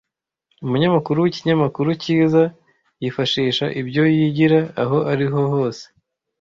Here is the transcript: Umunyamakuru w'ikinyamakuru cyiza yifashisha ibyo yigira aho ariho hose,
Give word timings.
Umunyamakuru 0.65 1.17
w'ikinyamakuru 1.23 1.89
cyiza 2.03 2.41
yifashisha 3.01 3.65
ibyo 3.81 4.03
yigira 4.15 4.59
aho 4.83 4.97
ariho 5.11 5.39
hose, 5.53 5.83